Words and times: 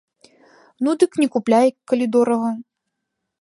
Ну, 0.87 0.95
дык 1.03 1.11
не 1.23 1.27
купляй, 1.35 1.69
калі 1.93 2.05
дорага. 2.17 2.49